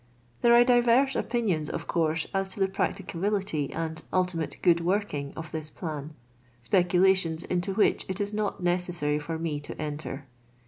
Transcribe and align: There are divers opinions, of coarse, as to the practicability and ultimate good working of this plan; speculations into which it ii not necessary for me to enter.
There 0.41 0.55
are 0.55 0.63
divers 0.63 1.15
opinions, 1.15 1.69
of 1.69 1.85
coarse, 1.85 2.25
as 2.33 2.49
to 2.49 2.59
the 2.59 2.67
practicability 2.67 3.71
and 3.71 4.01
ultimate 4.11 4.57
good 4.63 4.79
working 4.81 5.31
of 5.35 5.51
this 5.51 5.69
plan; 5.69 6.15
speculations 6.59 7.43
into 7.43 7.75
which 7.75 8.07
it 8.09 8.19
ii 8.19 8.25
not 8.35 8.63
necessary 8.63 9.19
for 9.19 9.37
me 9.37 9.59
to 9.59 9.79
enter. 9.79 10.25